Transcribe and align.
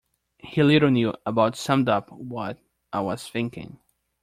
He 0.39 0.63
little 0.63 0.89
knew, 0.89 1.13
about 1.27 1.55
summed 1.55 1.87
up 1.87 2.11
what 2.11 2.57
I 2.91 3.01
was 3.01 3.29
thinking. 3.29 3.79